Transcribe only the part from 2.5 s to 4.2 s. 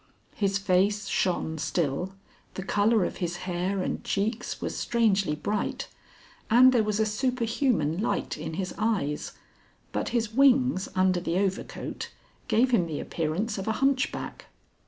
the colour of his hair and